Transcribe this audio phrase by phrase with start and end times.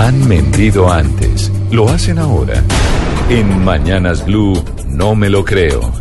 [0.00, 1.52] Han mentido antes.
[1.70, 2.54] Lo hacen ahora.
[3.28, 4.54] En Mañanas Blue,
[4.86, 5.99] no me lo creo.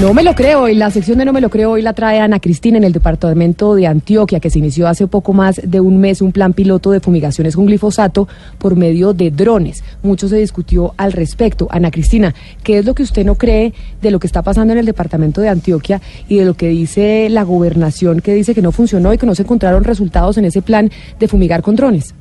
[0.00, 2.18] No me lo creo, y la sección de No me lo creo hoy la trae
[2.18, 5.98] Ana Cristina en el departamento de Antioquia, que se inició hace poco más de un
[5.98, 8.26] mes un plan piloto de fumigaciones con glifosato
[8.58, 9.84] por medio de drones.
[10.02, 11.68] Mucho se discutió al respecto.
[11.70, 14.78] Ana Cristina, ¿qué es lo que usted no cree de lo que está pasando en
[14.78, 18.72] el departamento de Antioquia y de lo que dice la gobernación que dice que no
[18.72, 22.14] funcionó y que no se encontraron resultados en ese plan de fumigar con drones?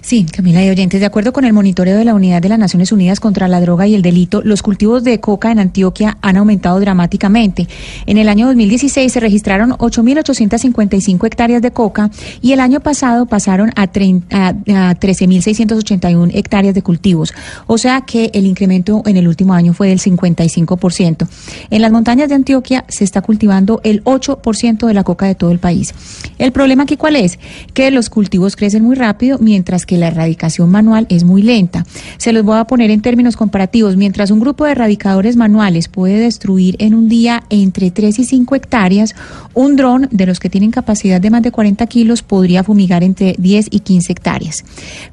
[0.00, 2.92] Sí, Camila y oyentes, de acuerdo con el monitoreo de la Unidad de las Naciones
[2.92, 6.78] Unidas contra la Droga y el Delito, los cultivos de coca en Antioquia han aumentado
[6.78, 7.66] dramáticamente.
[8.06, 13.72] En el año 2016 se registraron 8.855 hectáreas de coca y el año pasado pasaron
[13.74, 17.32] a, 13.681 hectáreas de cultivos,
[17.66, 21.26] o sea que el incremento en el último año fue del 55%.
[21.70, 25.50] En las montañas de Antioquia se está cultivando el 8% de la coca de todo
[25.50, 25.94] el país.
[26.38, 27.38] El problema aquí cuál es?
[27.74, 31.84] Que los cultivos crecen muy rápido mientras que la erradicación manual es muy lenta.
[32.18, 33.96] Se los voy a poner en términos comparativos.
[33.96, 38.54] Mientras un grupo de erradicadores manuales puede destruir en un día entre 3 y 5
[38.54, 39.14] hectáreas,
[39.54, 43.34] un dron de los que tienen capacidad de más de 40 kilos podría fumigar entre
[43.38, 44.64] 10 y 15 hectáreas.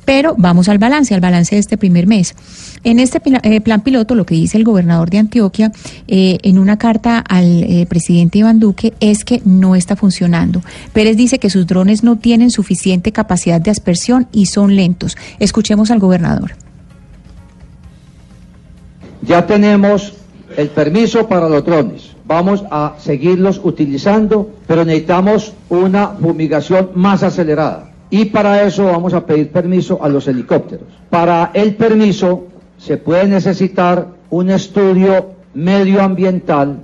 [0.06, 2.36] Pero vamos al balance, al balance de este primer mes.
[2.84, 5.72] En este eh, plan piloto, lo que dice el gobernador de Antioquia
[6.08, 10.62] eh, en una carta al eh, presidente Iván Duque es que no está funcionando.
[10.94, 15.18] Pérez dice que sus drones no tienen suficiente capacidad de aspersión y son lentos.
[15.40, 16.52] Escuchemos al gobernador.
[19.22, 20.14] Ya tenemos
[20.58, 22.16] el permiso para los drones.
[22.26, 27.92] Vamos a seguirlos utilizando, pero necesitamos una fumigación más acelerada.
[28.10, 30.88] Y para eso vamos a pedir permiso a los helicópteros.
[31.10, 32.46] Para el permiso
[32.78, 36.84] se puede necesitar un estudio medioambiental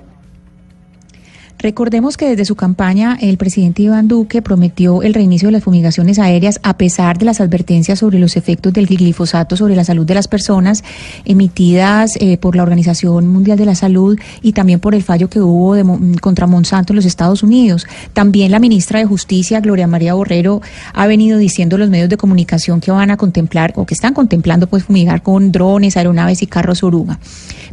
[1.58, 6.18] Recordemos que desde su campaña el presidente Iván Duque prometió el reinicio de las fumigaciones
[6.18, 10.14] aéreas a pesar de las advertencias sobre los efectos del glifosato sobre la salud de
[10.14, 10.84] las personas
[11.24, 15.40] emitidas eh, por la Organización Mundial de la Salud y también por el fallo que
[15.40, 15.74] hubo
[16.20, 17.86] contra Monsanto en los Estados Unidos.
[18.12, 20.60] También la ministra de Justicia, Gloria María Borrero,
[20.92, 24.12] ha venido diciendo a los medios de comunicación que van a contemplar o que están
[24.12, 27.18] contemplando pues fumigar con drones, aeronaves y carros oruga.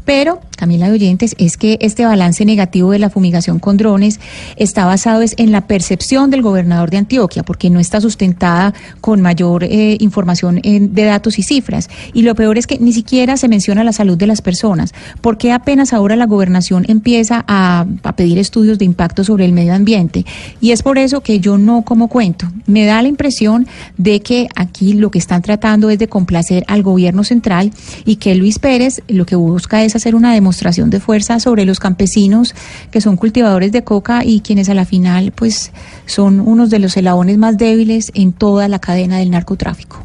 [0.06, 4.20] Pero, Camila de Oyentes, es que este balance negativo de la fumigación con drones
[4.58, 9.22] está basado es en la percepción del gobernador de Antioquia, porque no está sustentada con
[9.22, 11.90] mayor eh, información de datos y cifras.
[12.14, 14.94] Y lo peor es que ni siquiera se menciona la salud de las personas.
[15.22, 17.86] porque apenas ahora la gobernación empieza a,
[18.16, 20.26] pedir estudios de impacto sobre el medio ambiente?
[20.62, 22.48] Y es por eso que yo no como cuento.
[22.68, 26.84] Me da la impresión de que aquí lo que están tratando es de complacer al
[26.84, 27.72] gobierno central
[28.06, 32.54] y que Luis Pérez lo que busca hacer una demostración de fuerza sobre los campesinos
[32.92, 35.72] que son cultivadores de coca y quienes a la final pues
[36.06, 40.04] son unos de los eslabones más débiles en toda la cadena del narcotráfico.